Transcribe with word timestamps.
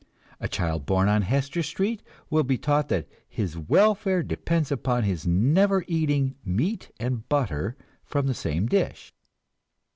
A 0.39 0.47
child 0.47 0.87
born 0.87 1.07
on 1.07 1.21
Hester 1.21 1.61
Street 1.61 2.01
will 2.31 2.41
be 2.41 2.57
taught 2.57 2.89
that 2.89 3.07
his 3.29 3.55
welfare 3.55 4.23
depends 4.23 4.71
upon 4.71 5.03
his 5.03 5.27
never 5.27 5.85
eating 5.87 6.33
meat 6.43 6.89
and 6.99 7.29
butter 7.29 7.77
from 8.03 8.25
the 8.25 8.33
same 8.33 8.65
dish. 8.65 9.13